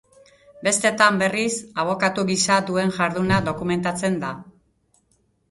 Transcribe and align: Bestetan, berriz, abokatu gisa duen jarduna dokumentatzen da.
Bestetan, 0.67 1.19
berriz, 1.23 1.53
abokatu 1.83 2.23
gisa 2.31 2.57
duen 2.71 2.95
jarduna 2.97 3.39
dokumentatzen 3.51 4.19
da. 4.27 4.35